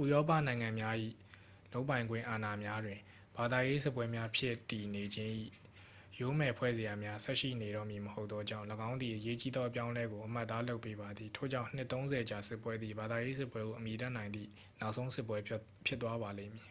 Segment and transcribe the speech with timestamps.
[0.00, 0.96] ဥရောပနိုင်ငံများ၏
[1.72, 3.00] လုပ်ပိုင်ခွင့်အာဏာများတွင်
[3.36, 5.30] ဘာသာရေးစစ်ပွဲများဖြစ်တည်နေခြင်း၏
[6.20, 14.50] ယိုးမယ်ဖွဲ့စရာများ ဆက်ရှိနေတော့မည်မဟုတ်သောကြောင့် ၎င်းသည် အရေးကြီးသောအပြောင်းအလဲကို အမှတ်အသားလုပ်ပေးပါသည် ထို့ကြောင့် နှစ်သုံးဆယ်ကြာစစ်ပွဲသည် ဘာသာရေးစစ်ပွဲဟု အမည်တပ်နိုင်သည့်
[14.80, 15.36] နောက်ဆုံးစစ်ပွဲ
[15.86, 16.68] ဖြစ်သွားပါလိမ့်မည်